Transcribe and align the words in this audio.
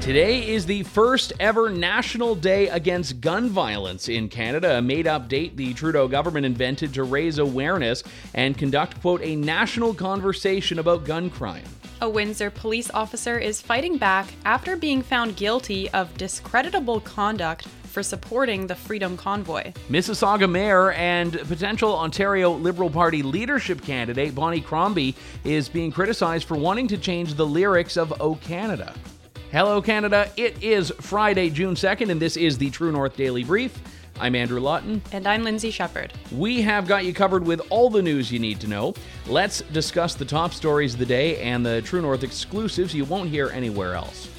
Today 0.00 0.46
is 0.46 0.66
the 0.66 0.82
first 0.82 1.32
ever 1.40 1.70
National 1.70 2.34
Day 2.34 2.68
Against 2.68 3.22
Gun 3.22 3.48
Violence 3.48 4.10
in 4.10 4.28
Canada, 4.28 4.76
a 4.76 4.82
made 4.82 5.06
up 5.06 5.28
date 5.28 5.56
the 5.56 5.72
Trudeau 5.72 6.06
government 6.06 6.44
invented 6.44 6.92
to 6.94 7.04
raise 7.04 7.38
awareness 7.38 8.02
and 8.34 8.58
conduct, 8.58 9.00
quote, 9.00 9.22
a 9.22 9.36
national 9.36 9.94
conversation 9.94 10.78
about 10.78 11.04
gun 11.04 11.30
crime. 11.30 11.64
A 12.02 12.08
Windsor 12.08 12.50
police 12.50 12.90
officer 12.90 13.38
is 13.38 13.62
fighting 13.62 13.96
back 13.96 14.34
after 14.44 14.76
being 14.76 15.00
found 15.00 15.36
guilty 15.36 15.88
of 15.90 16.14
discreditable 16.18 17.00
conduct 17.00 17.66
for 17.90 18.02
supporting 18.02 18.66
the 18.66 18.74
Freedom 18.74 19.16
Convoy. 19.16 19.72
Mississauga 19.90 20.50
Mayor 20.50 20.92
and 20.92 21.32
potential 21.48 21.94
Ontario 21.94 22.52
Liberal 22.52 22.88
Party 22.88 23.22
leadership 23.22 23.82
candidate 23.82 24.34
Bonnie 24.34 24.60
Crombie 24.60 25.14
is 25.44 25.68
being 25.68 25.90
criticized 25.90 26.46
for 26.46 26.56
wanting 26.56 26.86
to 26.88 26.96
change 26.96 27.34
the 27.34 27.46
lyrics 27.46 27.96
of 27.96 28.20
O 28.20 28.36
Canada. 28.36 28.94
Hello, 29.50 29.82
Canada. 29.82 30.30
It 30.36 30.62
is 30.62 30.92
Friday, 31.00 31.50
June 31.50 31.74
2nd, 31.74 32.10
and 32.10 32.22
this 32.22 32.36
is 32.36 32.56
the 32.56 32.70
True 32.70 32.92
North 32.92 33.16
Daily 33.16 33.42
Brief. 33.42 33.76
I'm 34.20 34.36
Andrew 34.36 34.60
Lawton. 34.60 35.02
And 35.12 35.26
I'm 35.26 35.42
Lindsay 35.42 35.70
Shepherd. 35.70 36.12
We 36.30 36.60
have 36.62 36.86
got 36.86 37.04
you 37.04 37.12
covered 37.12 37.44
with 37.44 37.60
all 37.70 37.90
the 37.90 38.02
news 38.02 38.30
you 38.30 38.38
need 38.38 38.60
to 38.60 38.68
know. 38.68 38.94
Let's 39.26 39.62
discuss 39.72 40.14
the 40.14 40.24
top 40.24 40.52
stories 40.52 40.92
of 40.92 41.00
the 41.00 41.06
day 41.06 41.40
and 41.40 41.66
the 41.66 41.82
True 41.82 42.02
North 42.02 42.22
exclusives 42.22 42.94
you 42.94 43.04
won't 43.06 43.30
hear 43.30 43.48
anywhere 43.48 43.94
else. 43.94 44.29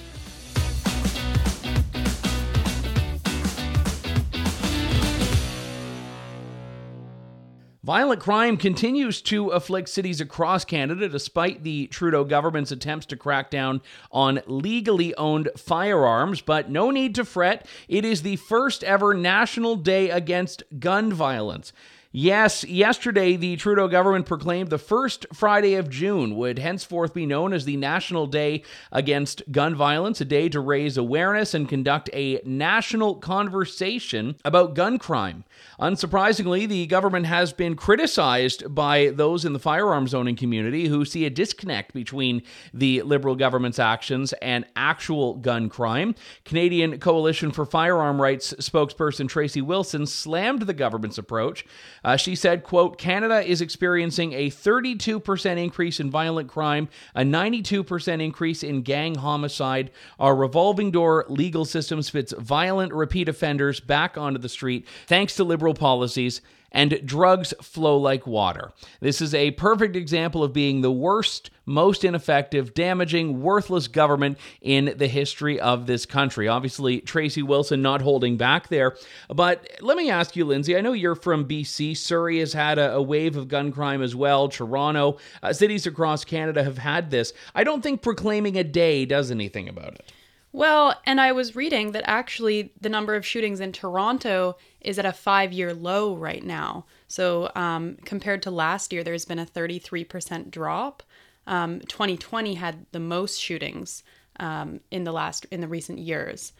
Violent 7.92 8.22
crime 8.22 8.56
continues 8.56 9.22
to 9.22 9.50
afflict 9.50 9.90
cities 9.90 10.22
across 10.22 10.64
Canada 10.64 11.10
despite 11.10 11.64
the 11.66 11.88
Trudeau 11.88 12.24
government's 12.24 12.72
attempts 12.72 13.06
to 13.08 13.18
crack 13.18 13.52
down 13.52 13.82
on 14.14 14.40
legally 14.48 15.14
owned 15.16 15.50
firearms. 15.58 16.40
But 16.40 16.70
no 16.70 16.90
need 16.90 17.16
to 17.16 17.26
fret, 17.26 17.68
it 17.90 18.06
is 18.06 18.22
the 18.22 18.38
first 18.38 18.86
ever 18.86 19.14
National 19.14 19.76
Day 19.76 20.10
Against 20.10 20.64
Gun 20.80 21.12
Violence. 21.12 21.74
Yes, 22.14 22.66
yesterday 22.66 23.38
the 23.38 23.56
Trudeau 23.56 23.88
government 23.88 24.26
proclaimed 24.26 24.70
the 24.70 24.78
first 24.78 25.26
Friday 25.32 25.76
of 25.76 25.90
June 25.90 26.36
would 26.36 26.60
henceforth 26.60 27.14
be 27.14 27.26
known 27.26 27.54
as 27.54 27.64
the 27.64 27.78
National 27.78 28.28
Day 28.28 28.64
Against 28.92 29.50
Gun 29.50 29.76
Violence, 29.76 30.20
a 30.20 30.26
day 30.26 30.50
to 30.50 30.60
raise 30.60 30.98
awareness 30.98 31.54
and 31.54 31.70
conduct 31.70 32.10
a 32.12 32.42
national 32.44 33.16
conversation 33.16 34.36
about 34.44 34.76
gun 34.76 35.00
crime. 35.00 35.46
Unsurprisingly, 35.80 36.68
the 36.68 36.86
government 36.86 37.28
has 37.28 37.54
been 37.54 37.78
criticized 37.78 38.76
by 38.76 39.12
those 39.12 39.46
in 39.46 39.54
the 39.54 39.58
firearms 39.60 40.14
owning 40.14 40.36
community 40.36 40.90
who 40.90 41.06
see 41.06 41.26
a 41.26 41.30
disconnect 41.30 41.94
between 41.94 42.42
the 42.74 43.02
Liberal 43.04 43.38
government's 43.38 43.80
actions 43.80 44.34
and 44.42 44.66
actual 44.76 45.36
gun 45.36 45.70
crime. 45.70 46.14
Canadian 46.44 47.00
Coalition 47.00 47.52
for 47.52 47.66
Firearm 47.66 48.22
Rights 48.22 48.54
spokesperson 48.56 49.30
Tracy 49.30 49.62
Wilson 49.62 50.06
slammed 50.06 50.64
the 50.64 50.74
government's 50.74 51.18
approach. 51.18 51.64
Uh, 52.04 52.16
she 52.16 52.36
said, 52.36 52.64
quote, 52.64 52.98
Canada 52.98 53.48
is 53.48 53.62
experiencing 53.62 54.34
a 54.34 54.50
32% 54.50 55.58
increase 55.58 56.00
in 56.00 56.10
violent 56.10 56.50
crime, 56.50 56.90
a 57.14 57.22
92% 57.22 58.22
increase 58.22 58.64
in 58.64 58.82
gang 58.82 59.16
homicide. 59.16 59.92
Our 60.20 60.36
revolving 60.36 60.92
door 60.92 61.26
legal 61.30 61.66
system 61.66 62.02
spits 62.02 62.34
violent 62.38 62.94
repeat 62.94 63.30
offenders 63.30 63.80
back 63.80 64.18
onto 64.18 64.40
the 64.40 64.50
street 64.50 64.88
thanks 65.06 65.36
to 65.36 65.44
liberal 65.44 65.74
policies 65.74 66.42
and 66.72 67.06
drugs 67.06 67.54
flow 67.62 67.98
like 67.98 68.26
water. 68.26 68.72
This 69.00 69.22
is 69.22 69.34
a 69.34 69.52
perfect 69.52 69.96
example 69.96 70.44
of 70.44 70.54
being 70.54 70.82
the 70.82 70.92
worst, 70.92 71.50
most 71.66 72.04
ineffective, 72.04 72.74
damaging, 72.74 73.42
worthless 73.42 73.88
government 73.88 74.38
in 74.62 74.94
the 74.98 75.08
history 75.08 75.60
of 75.60 75.86
this 75.86 76.06
country. 76.06 76.48
Obviously, 76.48 77.02
Tracy 77.02 77.44
Wilson 77.44 77.82
not 77.82 78.02
holding 78.02 78.38
back 78.38 78.70
there. 78.70 78.96
But 79.30 79.68
let 79.82 79.98
me 79.98 80.10
ask 80.10 80.36
you, 80.36 80.46
Lindsay, 80.46 80.78
I 80.78 80.82
know 80.82 80.94
you're 80.94 81.16
from 81.16 81.48
BC. 81.48 81.98
Surrey 81.98 82.40
has 82.40 82.54
had 82.54 82.80
a, 82.80 82.94
a 82.94 83.02
wave 83.02 83.36
of 83.36 83.48
gun 83.48 83.72
crime 83.72 84.02
as 84.02 84.16
well. 84.16 84.48
Toronto, 84.48 85.18
uh, 85.44 85.54
cities 85.54 85.86
across 85.86 86.24
Canada 86.24 86.64
have 86.64 86.78
had 86.78 87.12
this. 87.12 87.34
I 87.54 87.64
don't 87.64 87.82
think 87.82 88.02
proclaiming 88.02 88.58
a 88.58 88.64
day 88.64 89.06
does 89.06 89.32
anything 89.32 89.68
about 89.68 89.96
it. 89.96 90.12
Well, 90.54 91.00
and 91.06 91.22
I 91.22 91.32
was 91.32 91.56
reading 91.56 91.92
that 91.94 92.04
actually 92.06 92.74
the 92.80 92.90
number 92.90 93.16
of 93.16 93.26
shootings 93.26 93.62
in 93.62 93.72
Toronto 93.72 94.58
is 94.82 95.00
at 95.00 95.06
a 95.06 95.14
five 95.14 95.54
year 95.54 95.74
low 95.74 96.16
right 96.16 96.44
now. 96.44 96.86
So, 97.08 97.52
um, 97.56 97.98
compared 98.04 98.42
to 98.44 98.52
last 98.52 98.92
year, 98.92 99.04
there's 99.04 99.26
been 99.26 99.40
a 99.40 99.46
33% 99.46 100.52
drop. 100.52 101.04
Um, 101.48 101.80
2020 101.82 102.56
had 102.56 102.86
the 102.92 103.00
most 103.00 103.40
shootings 103.40 104.04
um, 104.40 104.82
in 104.92 105.06
the 105.06 105.12
last 105.12 105.46
in 105.52 105.62
the 105.62 105.68
recent 105.68 106.00
years. 106.00 106.54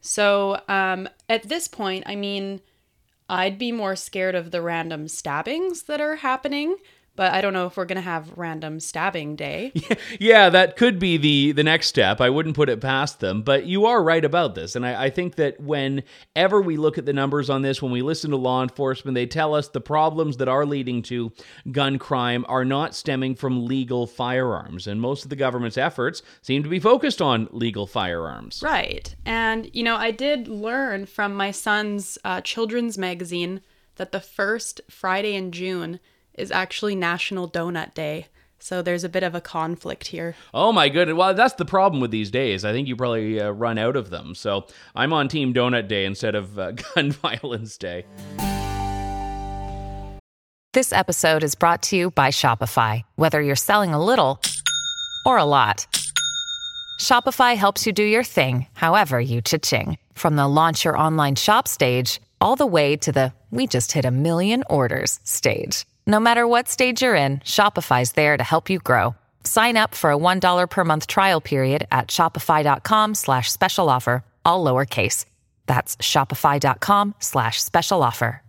So, 0.00 0.60
um, 0.68 1.08
at 1.28 1.48
this 1.48 1.66
point, 1.66 2.04
I 2.06 2.14
mean, 2.14 2.60
I'd 3.28 3.58
be 3.58 3.72
more 3.72 3.96
scared 3.96 4.34
of 4.34 4.50
the 4.50 4.62
random 4.62 5.08
stabbings 5.08 5.84
that 5.84 6.00
are 6.00 6.16
happening 6.16 6.76
but 7.16 7.32
I 7.32 7.40
don't 7.40 7.52
know 7.52 7.66
if 7.66 7.76
we're 7.76 7.84
going 7.84 7.96
to 7.96 8.02
have 8.02 8.32
random 8.36 8.80
stabbing 8.80 9.36
day. 9.36 9.72
yeah, 10.20 10.48
that 10.48 10.76
could 10.76 10.98
be 10.98 11.16
the 11.16 11.52
the 11.52 11.62
next 11.62 11.88
step. 11.88 12.20
I 12.20 12.30
wouldn't 12.30 12.56
put 12.56 12.68
it 12.68 12.80
past 12.80 13.20
them, 13.20 13.42
but 13.42 13.66
you 13.66 13.86
are 13.86 14.02
right 14.02 14.24
about 14.24 14.54
this. 14.54 14.74
And 14.74 14.84
I, 14.84 15.04
I, 15.04 15.10
think 15.10 15.36
that 15.36 15.60
whenever 15.60 16.60
we 16.60 16.76
look 16.76 16.98
at 16.98 17.06
the 17.06 17.12
numbers 17.12 17.50
on 17.50 17.62
this, 17.62 17.80
when 17.80 17.92
we 17.92 18.02
listen 18.02 18.30
to 18.30 18.36
law 18.36 18.62
enforcement, 18.62 19.14
they 19.14 19.26
tell 19.26 19.54
us 19.54 19.68
the 19.68 19.80
problems 19.80 20.38
that 20.38 20.48
are 20.48 20.66
leading 20.66 21.02
to 21.02 21.32
gun 21.70 21.98
crime 21.98 22.44
are 22.48 22.64
not 22.64 22.94
stemming 22.94 23.34
from 23.36 23.66
legal 23.66 24.06
firearms. 24.06 24.86
And 24.86 25.00
most 25.00 25.24
of 25.24 25.30
the 25.30 25.36
government's 25.36 25.78
efforts 25.78 26.22
seem 26.42 26.62
to 26.62 26.68
be 26.68 26.80
focused 26.80 27.22
on 27.22 27.48
legal 27.52 27.86
firearms. 27.86 28.62
Right. 28.62 29.14
And, 29.24 29.70
you 29.72 29.82
know, 29.82 29.96
I 29.96 30.10
did 30.10 30.48
learn 30.48 31.06
from 31.06 31.34
my 31.34 31.50
son's 31.50 32.18
uh, 32.24 32.40
children's 32.40 32.98
magazine 32.98 33.60
that 33.96 34.12
the 34.12 34.20
first 34.20 34.80
Friday 34.90 35.34
in 35.34 35.52
June 35.52 36.00
is 36.34 36.50
actually 36.50 36.94
National 36.94 37.48
Donut 37.48 37.94
Day. 37.94 38.26
So 38.58 38.80
there's 38.80 39.04
a 39.04 39.08
bit 39.08 39.22
of 39.22 39.34
a 39.34 39.40
conflict 39.40 40.06
here. 40.06 40.36
Oh 40.54 40.72
my 40.72 40.88
goodness. 40.88 41.16
Well, 41.16 41.34
that's 41.34 41.54
the 41.54 41.66
problem 41.66 42.00
with 42.00 42.10
these 42.10 42.30
days. 42.30 42.64
I 42.64 42.72
think 42.72 42.88
you 42.88 42.96
probably 42.96 43.40
uh, 43.40 43.50
run 43.50 43.76
out 43.76 43.94
of 43.94 44.10
them. 44.10 44.34
So 44.34 44.66
I'm 44.94 45.12
on 45.12 45.28
Team 45.28 45.52
Donut 45.52 45.86
Day 45.86 46.06
instead 46.06 46.34
of 46.34 46.58
uh, 46.58 46.72
Gun 46.94 47.12
Violence 47.12 47.76
Day. 47.76 48.06
This 50.72 50.92
episode 50.92 51.44
is 51.44 51.54
brought 51.54 51.82
to 51.84 51.96
you 51.96 52.10
by 52.10 52.30
Shopify. 52.30 53.02
Whether 53.16 53.40
you're 53.40 53.54
selling 53.54 53.94
a 53.94 54.02
little 54.02 54.40
or 55.26 55.36
a 55.36 55.44
lot, 55.44 55.86
Shopify 56.98 57.56
helps 57.56 57.86
you 57.86 57.92
do 57.92 58.02
your 58.02 58.24
thing, 58.24 58.66
however 58.72 59.20
you 59.20 59.40
cha-ching. 59.40 59.98
From 60.14 60.36
the 60.36 60.48
launch 60.48 60.84
your 60.84 60.98
online 60.98 61.36
shop 61.36 61.68
stage, 61.68 62.20
all 62.40 62.56
the 62.56 62.66
way 62.66 62.96
to 62.96 63.12
the 63.12 63.32
we 63.50 63.66
just 63.66 63.92
hit 63.92 64.04
a 64.04 64.10
million 64.10 64.64
orders 64.68 65.20
stage. 65.22 65.84
No 66.06 66.20
matter 66.20 66.46
what 66.46 66.68
stage 66.68 67.00
you're 67.02 67.14
in, 67.14 67.38
Shopify's 67.38 68.12
there 68.12 68.36
to 68.36 68.42
help 68.44 68.68
you 68.68 68.78
grow. 68.78 69.14
Sign 69.44 69.76
up 69.76 69.94
for 69.94 70.10
a 70.10 70.18
$1 70.18 70.68
per 70.68 70.84
month 70.84 71.06
trial 71.06 71.40
period 71.40 71.86
at 71.90 72.08
shopify.com 72.08 73.14
slash 73.14 73.50
special 73.50 73.88
offer, 73.88 74.24
all 74.44 74.64
lowercase. 74.64 75.24
That's 75.66 75.96
shopify.com 75.96 77.14
slash 77.20 77.62
special 77.62 78.02
offer. 78.02 78.42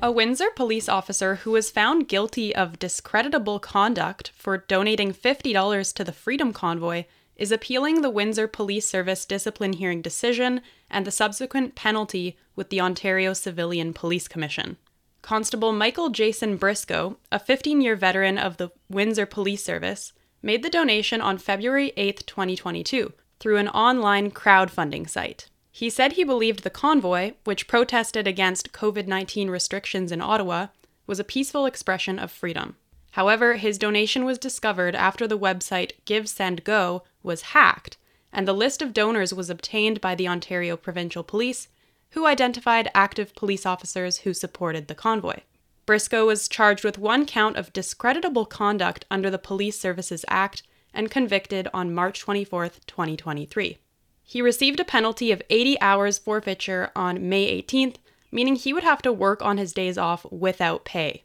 A 0.00 0.12
Windsor 0.12 0.50
police 0.54 0.88
officer 0.88 1.36
who 1.36 1.50
was 1.50 1.70
found 1.70 2.08
guilty 2.08 2.54
of 2.54 2.78
discreditable 2.78 3.58
conduct 3.58 4.30
for 4.34 4.56
donating 4.56 5.12
$50 5.12 5.92
to 5.94 6.04
the 6.04 6.12
Freedom 6.12 6.52
Convoy 6.52 7.04
is 7.34 7.50
appealing 7.50 8.00
the 8.00 8.10
Windsor 8.10 8.46
Police 8.46 8.86
Service 8.86 9.26
discipline 9.26 9.72
hearing 9.74 10.00
decision 10.02 10.60
and 10.88 11.04
the 11.04 11.10
subsequent 11.10 11.74
penalty 11.74 12.36
with 12.54 12.70
the 12.70 12.80
Ontario 12.80 13.32
Civilian 13.32 13.92
Police 13.92 14.28
Commission. 14.28 14.76
Constable 15.22 15.72
Michael 15.72 16.08
Jason 16.08 16.56
Briscoe, 16.56 17.16
a 17.30 17.38
15 17.38 17.80
year 17.80 17.96
veteran 17.96 18.38
of 18.38 18.56
the 18.56 18.70
Windsor 18.88 19.26
Police 19.26 19.64
Service, 19.64 20.12
made 20.42 20.62
the 20.62 20.70
donation 20.70 21.20
on 21.20 21.38
February 21.38 21.92
8, 21.96 22.26
2022, 22.26 23.12
through 23.38 23.56
an 23.56 23.68
online 23.68 24.30
crowdfunding 24.30 25.08
site. 25.08 25.48
He 25.70 25.90
said 25.90 26.12
he 26.12 26.24
believed 26.24 26.62
the 26.62 26.70
convoy, 26.70 27.34
which 27.44 27.68
protested 27.68 28.26
against 28.26 28.72
COVID 28.72 29.06
19 29.06 29.50
restrictions 29.50 30.10
in 30.10 30.20
Ottawa, 30.20 30.68
was 31.06 31.20
a 31.20 31.24
peaceful 31.24 31.66
expression 31.66 32.18
of 32.18 32.30
freedom. 32.30 32.76
However, 33.12 33.54
his 33.54 33.78
donation 33.78 34.24
was 34.24 34.38
discovered 34.38 34.94
after 34.94 35.26
the 35.26 35.38
website 35.38 35.92
GiveSendGo 36.06 37.02
was 37.22 37.42
hacked, 37.42 37.96
and 38.32 38.46
the 38.46 38.52
list 38.52 38.82
of 38.82 38.92
donors 38.92 39.34
was 39.34 39.50
obtained 39.50 40.00
by 40.00 40.14
the 40.14 40.28
Ontario 40.28 40.76
Provincial 40.76 41.24
Police 41.24 41.68
who 42.10 42.26
identified 42.26 42.90
active 42.94 43.34
police 43.34 43.64
officers 43.64 44.18
who 44.18 44.34
supported 44.34 44.88
the 44.88 44.94
convoy. 44.94 45.40
Briscoe 45.86 46.26
was 46.26 46.48
charged 46.48 46.84
with 46.84 46.98
one 46.98 47.26
count 47.26 47.56
of 47.56 47.72
discreditable 47.72 48.46
conduct 48.46 49.04
under 49.10 49.30
the 49.30 49.38
Police 49.38 49.78
Services 49.78 50.24
Act 50.28 50.62
and 50.92 51.10
convicted 51.10 51.68
on 51.72 51.94
March 51.94 52.20
24, 52.20 52.70
2023. 52.86 53.78
He 54.22 54.42
received 54.42 54.78
a 54.78 54.84
penalty 54.84 55.32
of 55.32 55.42
80 55.50 55.80
hours 55.80 56.18
forfeiture 56.18 56.92
on 56.94 57.28
May 57.28 57.60
18th, 57.62 57.96
meaning 58.30 58.54
he 58.54 58.72
would 58.72 58.84
have 58.84 59.02
to 59.02 59.12
work 59.12 59.42
on 59.42 59.58
his 59.58 59.72
days 59.72 59.98
off 59.98 60.24
without 60.30 60.84
pay. 60.84 61.24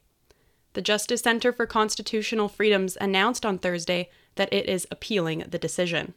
The 0.74 0.82
Justice 0.82 1.22
Center 1.22 1.54
for 1.54 1.66
Constitutional 1.66 2.50
Freedoms 2.50 2.98
announced 3.00 3.46
on 3.46 3.60
Thursday 3.60 4.10
that 4.36 4.52
it 4.52 4.68
is 4.68 4.88
appealing 4.92 5.46
the 5.48 5.60
decision. 5.60 6.16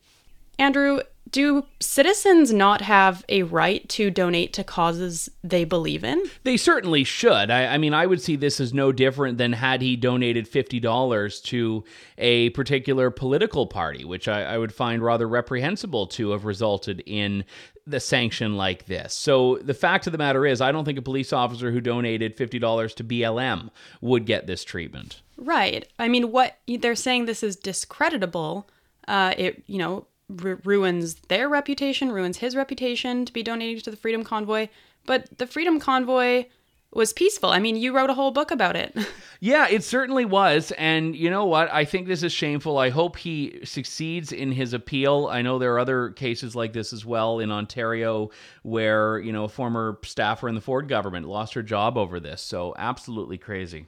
Andrew, 0.58 1.00
do 1.30 1.64
citizens 1.80 2.52
not 2.52 2.80
have 2.80 3.24
a 3.28 3.42
right 3.42 3.88
to 3.90 4.10
donate 4.10 4.52
to 4.54 4.64
causes 4.64 5.28
they 5.44 5.64
believe 5.64 6.04
in? 6.04 6.22
They 6.44 6.56
certainly 6.56 7.04
should. 7.04 7.50
I, 7.50 7.74
I, 7.74 7.78
mean, 7.78 7.94
I 7.94 8.06
would 8.06 8.20
see 8.20 8.36
this 8.36 8.60
as 8.60 8.72
no 8.72 8.92
different 8.92 9.38
than 9.38 9.52
had 9.52 9.82
he 9.82 9.96
donated 9.96 10.50
$50 10.50 11.42
to 11.44 11.84
a 12.16 12.50
particular 12.50 13.10
political 13.10 13.66
party, 13.66 14.04
which 14.04 14.28
I, 14.28 14.42
I 14.44 14.58
would 14.58 14.72
find 14.72 15.02
rather 15.02 15.28
reprehensible 15.28 16.06
to 16.08 16.30
have 16.30 16.44
resulted 16.44 17.02
in 17.06 17.44
the 17.86 18.00
sanction 18.00 18.56
like 18.56 18.86
this. 18.86 19.14
So 19.14 19.56
the 19.62 19.74
fact 19.74 20.06
of 20.06 20.12
the 20.12 20.18
matter 20.18 20.46
is, 20.46 20.60
I 20.60 20.72
don't 20.72 20.84
think 20.84 20.98
a 20.98 21.02
police 21.02 21.32
officer 21.32 21.72
who 21.72 21.80
donated 21.80 22.36
$50 22.36 22.94
to 22.94 23.04
BLM 23.04 23.70
would 24.00 24.26
get 24.26 24.46
this 24.46 24.64
treatment. 24.64 25.22
Right. 25.36 25.88
I 25.98 26.08
mean, 26.08 26.30
what 26.30 26.58
they're 26.66 26.94
saying 26.94 27.26
this 27.26 27.42
is 27.42 27.56
discreditable. 27.56 28.68
Uh, 29.06 29.32
it, 29.38 29.62
you 29.66 29.78
know, 29.78 30.06
r- 30.44 30.58
ruins 30.64 31.14
their 31.28 31.48
reputation, 31.48 32.12
ruins 32.12 32.38
his 32.38 32.56
reputation 32.56 33.24
to 33.24 33.32
be 33.32 33.42
donating 33.42 33.80
to 33.82 33.90
the 33.90 33.96
Freedom 33.96 34.24
Convoy. 34.24 34.68
But 35.06 35.38
the 35.38 35.46
Freedom 35.46 35.80
Convoy 35.80 36.46
was 36.92 37.12
peaceful. 37.12 37.50
I 37.50 37.58
mean, 37.58 37.76
you 37.76 37.94
wrote 37.94 38.10
a 38.10 38.14
whole 38.14 38.30
book 38.30 38.50
about 38.50 38.74
it. 38.74 38.96
yeah, 39.40 39.68
it 39.68 39.84
certainly 39.84 40.24
was. 40.24 40.72
And 40.72 41.14
you 41.14 41.30
know 41.30 41.44
what? 41.44 41.70
I 41.70 41.84
think 41.84 42.08
this 42.08 42.22
is 42.22 42.32
shameful. 42.32 42.78
I 42.78 42.88
hope 42.90 43.16
he 43.16 43.60
succeeds 43.64 44.32
in 44.32 44.52
his 44.52 44.72
appeal. 44.72 45.28
I 45.30 45.42
know 45.42 45.58
there 45.58 45.74
are 45.74 45.78
other 45.78 46.10
cases 46.10 46.56
like 46.56 46.72
this 46.72 46.92
as 46.92 47.04
well 47.04 47.40
in 47.40 47.50
Ontario 47.50 48.30
where, 48.62 49.18
you 49.18 49.32
know, 49.32 49.44
a 49.44 49.48
former 49.48 49.98
staffer 50.02 50.48
in 50.48 50.54
the 50.54 50.60
Ford 50.60 50.88
government 50.88 51.26
lost 51.26 51.54
her 51.54 51.62
job 51.62 51.98
over 51.98 52.18
this. 52.20 52.40
So, 52.40 52.74
absolutely 52.78 53.38
crazy. 53.38 53.86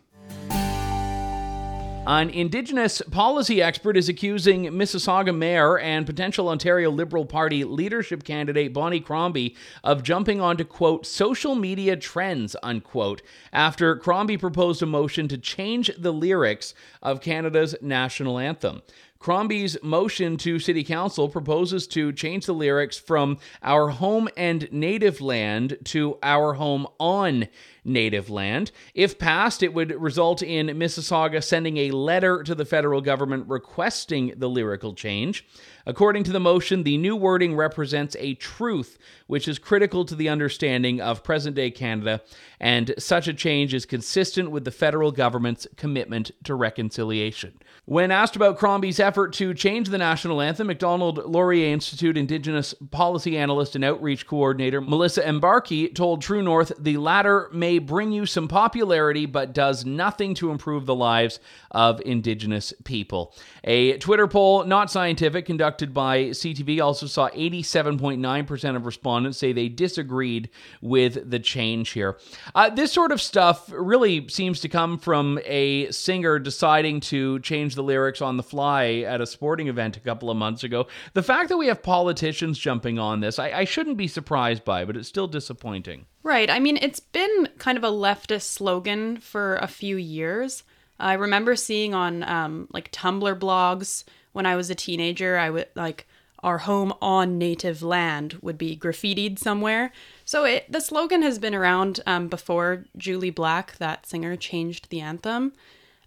An 2.06 2.30
Indigenous 2.30 3.02
policy 3.10 3.60
expert 3.60 3.94
is 3.94 4.08
accusing 4.08 4.64
Mississauga 4.64 5.36
Mayor 5.36 5.78
and 5.78 6.06
potential 6.06 6.48
Ontario 6.48 6.90
Liberal 6.90 7.26
Party 7.26 7.62
leadership 7.62 8.24
candidate 8.24 8.72
Bonnie 8.72 9.00
Crombie 9.00 9.54
of 9.84 10.02
jumping 10.02 10.40
onto, 10.40 10.64
quote, 10.64 11.06
social 11.06 11.54
media 11.54 11.96
trends, 11.96 12.56
unquote, 12.62 13.20
after 13.52 13.94
Crombie 13.96 14.38
proposed 14.38 14.82
a 14.82 14.86
motion 14.86 15.28
to 15.28 15.36
change 15.36 15.90
the 15.98 16.12
lyrics 16.12 16.74
of 17.02 17.20
Canada's 17.20 17.76
national 17.82 18.38
anthem. 18.38 18.80
Crombie's 19.20 19.76
motion 19.82 20.38
to 20.38 20.58
City 20.58 20.82
Council 20.82 21.28
proposes 21.28 21.86
to 21.88 22.10
change 22.10 22.46
the 22.46 22.54
lyrics 22.54 22.96
from 22.96 23.36
Our 23.62 23.90
Home 23.90 24.30
and 24.34 24.66
Native 24.72 25.20
Land 25.20 25.76
to 25.84 26.18
Our 26.22 26.54
Home 26.54 26.86
on 26.98 27.46
Native 27.84 28.30
Land. 28.30 28.70
If 28.94 29.18
passed, 29.18 29.62
it 29.62 29.74
would 29.74 29.90
result 30.00 30.42
in 30.42 30.68
Mississauga 30.68 31.44
sending 31.44 31.76
a 31.76 31.90
letter 31.90 32.42
to 32.42 32.54
the 32.54 32.64
federal 32.64 33.02
government 33.02 33.46
requesting 33.46 34.32
the 34.38 34.48
lyrical 34.48 34.94
change. 34.94 35.46
According 35.86 36.24
to 36.24 36.32
the 36.32 36.40
motion, 36.40 36.82
the 36.82 36.98
new 36.98 37.16
wording 37.16 37.56
represents 37.56 38.16
a 38.18 38.34
truth 38.34 38.98
which 39.26 39.48
is 39.48 39.58
critical 39.58 40.04
to 40.04 40.14
the 40.14 40.28
understanding 40.28 41.00
of 41.00 41.24
present 41.24 41.56
day 41.56 41.70
Canada, 41.70 42.22
and 42.58 42.94
such 42.98 43.28
a 43.28 43.34
change 43.34 43.72
is 43.72 43.86
consistent 43.86 44.50
with 44.50 44.64
the 44.64 44.70
federal 44.70 45.10
government's 45.10 45.66
commitment 45.76 46.30
to 46.44 46.54
reconciliation. 46.54 47.58
When 47.86 48.10
asked 48.10 48.36
about 48.36 48.58
Crombie's 48.58 49.00
effort 49.10 49.32
to 49.32 49.52
change 49.52 49.88
the 49.88 49.98
national 49.98 50.40
anthem, 50.40 50.68
Macdonald 50.68 51.18
Laurier 51.26 51.72
Institute 51.72 52.16
Indigenous 52.16 52.76
Policy 52.92 53.36
Analyst 53.36 53.74
and 53.74 53.84
Outreach 53.84 54.24
Coordinator 54.24 54.80
Melissa 54.80 55.22
Mbarki 55.24 55.92
told 55.92 56.22
True 56.22 56.42
North 56.42 56.70
the 56.78 56.96
latter 56.96 57.48
may 57.52 57.80
bring 57.80 58.12
you 58.12 58.24
some 58.24 58.46
popularity 58.46 59.26
but 59.26 59.52
does 59.52 59.84
nothing 59.84 60.32
to 60.34 60.52
improve 60.52 60.86
the 60.86 60.94
lives 60.94 61.40
of 61.72 62.00
Indigenous 62.02 62.72
people. 62.84 63.34
A 63.64 63.98
Twitter 63.98 64.28
poll, 64.28 64.62
not 64.62 64.92
scientific, 64.92 65.44
conducted 65.44 65.92
by 65.92 66.26
CTV 66.26 66.80
also 66.80 67.06
saw 67.06 67.28
87.9% 67.30 68.76
of 68.76 68.86
respondents 68.86 69.38
say 69.38 69.52
they 69.52 69.68
disagreed 69.68 70.50
with 70.80 71.28
the 71.28 71.40
change 71.40 71.90
here. 71.90 72.16
Uh, 72.54 72.70
this 72.70 72.92
sort 72.92 73.10
of 73.10 73.20
stuff 73.20 73.68
really 73.72 74.28
seems 74.28 74.60
to 74.60 74.68
come 74.68 74.98
from 74.98 75.40
a 75.46 75.90
singer 75.90 76.38
deciding 76.38 77.00
to 77.00 77.40
change 77.40 77.74
the 77.74 77.82
lyrics 77.82 78.22
on 78.22 78.36
the 78.36 78.44
fly 78.44 78.99
at 79.04 79.20
a 79.20 79.26
sporting 79.26 79.68
event 79.68 79.96
a 79.96 80.00
couple 80.00 80.30
of 80.30 80.36
months 80.36 80.64
ago. 80.64 80.86
The 81.14 81.22
fact 81.22 81.48
that 81.48 81.56
we 81.56 81.66
have 81.66 81.82
politicians 81.82 82.58
jumping 82.58 82.98
on 82.98 83.20
this, 83.20 83.38
I, 83.38 83.50
I 83.50 83.64
shouldn't 83.64 83.96
be 83.96 84.08
surprised 84.08 84.64
by, 84.64 84.84
but 84.84 84.96
it's 84.96 85.08
still 85.08 85.28
disappointing. 85.28 86.06
Right. 86.22 86.50
I 86.50 86.58
mean, 86.58 86.78
it's 86.80 87.00
been 87.00 87.48
kind 87.58 87.78
of 87.78 87.84
a 87.84 87.90
leftist 87.90 88.42
slogan 88.42 89.18
for 89.18 89.56
a 89.56 89.66
few 89.66 89.96
years. 89.96 90.62
I 90.98 91.14
remember 91.14 91.56
seeing 91.56 91.94
on 91.94 92.22
um, 92.24 92.68
like 92.72 92.92
Tumblr 92.92 93.38
blogs 93.38 94.04
when 94.32 94.46
I 94.46 94.56
was 94.56 94.70
a 94.70 94.74
teenager, 94.74 95.38
I 95.38 95.50
would 95.50 95.68
like 95.74 96.06
our 96.42 96.58
home 96.58 96.92
on 97.02 97.38
native 97.38 97.82
land 97.82 98.38
would 98.40 98.56
be 98.56 98.76
graffitied 98.76 99.38
somewhere. 99.38 99.92
So 100.24 100.44
it, 100.44 100.70
the 100.70 100.80
slogan 100.80 101.22
has 101.22 101.38
been 101.38 101.54
around 101.54 102.00
um, 102.06 102.28
before 102.28 102.86
Jully 102.96 103.34
Black, 103.34 103.76
that 103.78 104.06
singer, 104.06 104.36
changed 104.36 104.88
the 104.88 105.00
anthem. 105.00 105.52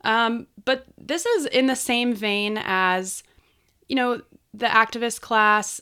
Um, 0.04 0.48
but 0.66 0.86
this 0.98 1.26
is 1.26 1.46
in 1.48 1.68
the 1.68 1.76
same 1.76 2.14
vein 2.14 2.60
as, 2.64 3.24
you 3.88 3.96
know, 3.96 4.22
the 4.54 4.68
activist 4.68 5.22
class 5.22 5.82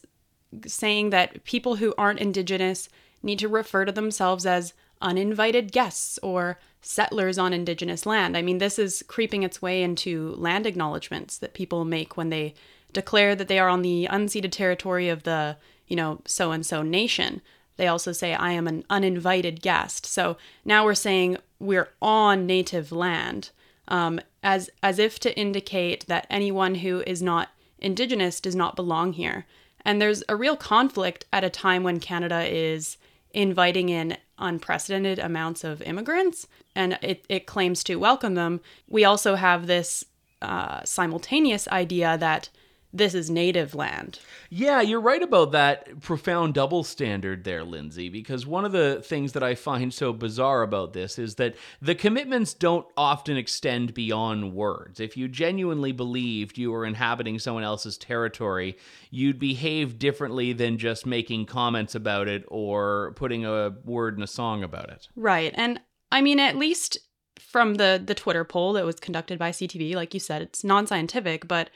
saying 0.65 1.09
that 1.11 1.43
people 1.43 1.77
who 1.77 1.93
aren't 1.97 2.19
Indigenous 2.19 2.89
need 3.23 3.39
to 3.39 3.47
refer 3.47 3.85
to 3.85 3.91
themselves 3.91 4.45
as 4.45 4.73
uninvited 5.01 5.71
guests 5.71 6.19
or 6.21 6.59
settlers 6.81 7.37
on 7.37 7.53
Indigenous 7.53 8.05
land. 8.05 8.35
I 8.35 8.41
mean, 8.41 8.57
this 8.57 8.79
is 8.79 9.03
creeping 9.07 9.43
its 9.43 9.61
way 9.61 9.83
into 9.83 10.33
land 10.35 10.65
acknowledgments 10.65 11.37
that 11.37 11.53
people 11.53 11.85
make 11.85 12.17
when 12.17 12.29
they 12.29 12.53
declare 12.93 13.35
that 13.35 13.47
they 13.47 13.59
are 13.59 13.69
on 13.69 13.81
the 13.81 14.07
unceded 14.11 14.51
territory 14.51 15.09
of 15.09 15.23
the, 15.23 15.57
you 15.87 15.95
know, 15.95 16.21
so 16.25 16.51
and 16.51 16.65
so 16.65 16.81
nation. 16.81 17.41
They 17.77 17.87
also 17.87 18.11
say, 18.11 18.33
I 18.33 18.51
am 18.51 18.67
an 18.67 18.83
uninvited 18.89 19.61
guest. 19.61 20.05
So 20.05 20.37
now 20.65 20.83
we're 20.83 20.93
saying 20.93 21.37
we're 21.59 21.89
on 22.01 22.45
native 22.45 22.91
land 22.91 23.51
um, 23.91 24.21
as, 24.41 24.69
as 24.81 24.97
if 24.97 25.19
to 25.19 25.37
indicate 25.37 26.07
that 26.07 26.25
anyone 26.29 26.75
who 26.75 27.03
is 27.05 27.21
not 27.21 27.49
Indigenous 27.77 28.39
does 28.39 28.55
not 28.55 28.75
belong 28.75 29.13
here. 29.13 29.45
And 29.83 29.99
there's 29.99 30.23
a 30.29 30.35
real 30.35 30.55
conflict 30.55 31.25
at 31.33 31.43
a 31.43 31.49
time 31.49 31.83
when 31.83 31.99
Canada 31.99 32.43
is 32.43 32.97
inviting 33.33 33.89
in 33.89 34.17
unprecedented 34.37 35.19
amounts 35.19 35.63
of 35.63 35.81
immigrants 35.81 36.47
and 36.75 36.97
it, 37.01 37.25
it 37.27 37.45
claims 37.45 37.83
to 37.83 37.95
welcome 37.95 38.35
them. 38.35 38.61
We 38.87 39.03
also 39.03 39.35
have 39.35 39.67
this 39.67 40.05
uh, 40.41 40.83
simultaneous 40.83 41.67
idea 41.69 42.17
that 42.17 42.49
this 42.93 43.13
is 43.13 43.29
native 43.29 43.73
land. 43.73 44.19
Yeah, 44.49 44.81
you're 44.81 45.01
right 45.01 45.21
about 45.21 45.53
that 45.53 46.01
profound 46.01 46.53
double 46.53 46.83
standard 46.83 47.43
there, 47.43 47.63
Lindsay, 47.63 48.09
because 48.09 48.45
one 48.45 48.65
of 48.65 48.73
the 48.73 49.01
things 49.01 49.31
that 49.31 49.43
I 49.43 49.55
find 49.55 49.93
so 49.93 50.11
bizarre 50.11 50.61
about 50.61 50.93
this 50.93 51.17
is 51.17 51.35
that 51.35 51.55
the 51.81 51.95
commitments 51.95 52.53
don't 52.53 52.85
often 52.97 53.37
extend 53.37 53.93
beyond 53.93 54.53
words. 54.53 54.99
If 54.99 55.15
you 55.15 55.27
genuinely 55.27 55.93
believed 55.93 56.57
you 56.57 56.71
were 56.71 56.85
inhabiting 56.85 57.39
someone 57.39 57.63
else's 57.63 57.97
territory, 57.97 58.77
you'd 59.09 59.39
behave 59.39 59.97
differently 59.97 60.51
than 60.51 60.77
just 60.77 61.05
making 61.05 61.45
comments 61.45 61.95
about 61.95 62.27
it 62.27 62.43
or 62.49 63.13
putting 63.15 63.45
a 63.45 63.73
word 63.85 64.17
in 64.17 64.23
a 64.23 64.27
song 64.27 64.63
about 64.63 64.89
it. 64.89 65.07
Right. 65.15 65.53
And 65.55 65.79
I 66.11 66.21
mean, 66.21 66.39
at 66.39 66.57
least 66.57 66.97
from 67.39 67.75
the 67.75 68.01
the 68.03 68.15
Twitter 68.15 68.43
poll 68.43 68.73
that 68.73 68.85
was 68.85 68.99
conducted 68.99 69.39
by 69.39 69.51
CTV, 69.51 69.95
like 69.95 70.13
you 70.13 70.19
said, 70.19 70.41
it's 70.41 70.63
non-scientific, 70.63 71.47
but 71.47 71.69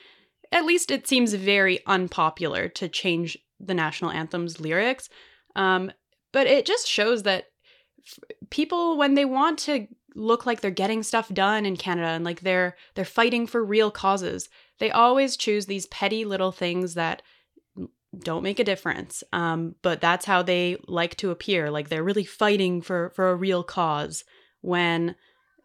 at 0.55 0.65
least 0.65 0.89
it 0.89 1.05
seems 1.05 1.33
very 1.33 1.85
unpopular 1.85 2.69
to 2.69 2.87
change 2.87 3.37
the 3.59 3.73
national 3.73 4.11
anthem's 4.11 4.59
lyrics. 4.59 5.09
Um, 5.55 5.91
but 6.31 6.47
it 6.47 6.65
just 6.65 6.87
shows 6.87 7.23
that 7.23 7.47
f- 7.99 8.19
people, 8.49 8.97
when 8.97 9.15
they 9.15 9.25
want 9.25 9.59
to 9.59 9.87
look 10.15 10.45
like 10.45 10.61
they're 10.61 10.71
getting 10.71 11.03
stuff 11.03 11.27
done 11.33 11.65
in 11.65 11.75
Canada 11.75 12.07
and 12.07 12.23
like 12.23 12.39
they're 12.39 12.77
they're 12.95 13.03
fighting 13.03 13.45
for 13.45 13.63
real 13.63 13.91
causes, 13.91 14.47
they 14.79 14.89
always 14.89 15.35
choose 15.35 15.65
these 15.65 15.87
petty 15.87 16.23
little 16.23 16.53
things 16.53 16.93
that 16.93 17.21
don't 18.19 18.43
make 18.43 18.59
a 18.59 18.63
difference. 18.63 19.25
Um, 19.33 19.75
but 19.81 19.99
that's 19.99 20.25
how 20.25 20.41
they 20.41 20.77
like 20.87 21.17
to 21.17 21.31
appear, 21.31 21.69
like 21.69 21.89
they're 21.89 22.01
really 22.01 22.23
fighting 22.23 22.81
for 22.81 23.09
for 23.09 23.29
a 23.29 23.35
real 23.35 23.63
cause. 23.63 24.23
When, 24.61 25.15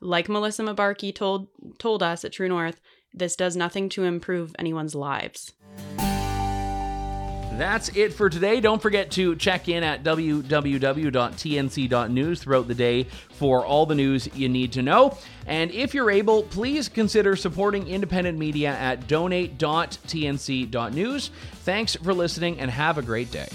like 0.01 0.29
Melissa 0.29 0.63
Mbarki 0.65 1.15
told 1.15 1.47
told 1.79 2.03
us 2.03 2.25
at 2.25 2.33
True 2.33 2.49
North, 2.49 2.81
this 3.13 3.37
does 3.37 3.57
nothing 3.57 3.89
to 3.91 4.05
improve 4.05 4.55
anyone's 4.59 4.95
lives. 4.95 5.53
That's 7.61 7.91
it 7.91 8.13
for 8.15 8.31
today. 8.31 8.59
Don't 8.61 8.81
forget 8.81 9.11
to 9.13 9.37
check 9.37 9.69
in 9.69 9.85
at 9.85 10.03
www.tnc.news 10.03 12.43
throughout 12.43 12.69
the 12.69 12.75
day 12.75 13.07
for 13.33 13.67
all 13.67 13.85
the 13.85 13.95
news 13.95 14.35
you 14.35 14.49
need 14.49 14.73
to 14.73 14.81
know. 14.81 15.19
And 15.47 15.71
if 15.71 15.93
you're 15.93 16.11
able, 16.11 16.45
please 16.45 16.89
consider 16.89 17.37
supporting 17.37 17.87
independent 17.87 18.39
media 18.39 18.71
at 18.71 19.07
donate.tnc.news. 19.09 21.31
Thanks 21.57 21.97
for 21.97 22.15
listening 22.15 22.59
and 22.61 22.71
have 22.71 22.97
a 22.97 23.03
great 23.03 23.31
day. 23.31 23.49